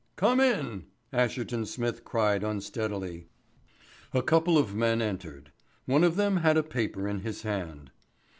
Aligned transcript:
"Come 0.15 0.39
in," 0.39 0.87
Asherton 1.13 1.67
Smith 1.67 2.03
cried 2.03 2.43
unsteadily. 2.43 3.27
A 4.15 4.23
couple 4.23 4.57
of 4.57 4.73
men 4.73 4.99
entered. 4.99 5.51
One 5.85 6.03
of 6.03 6.15
them 6.15 6.37
had 6.37 6.57
a 6.57 6.63
paper 6.63 7.07
in 7.07 7.19
his 7.19 7.43
hand. 7.43 7.91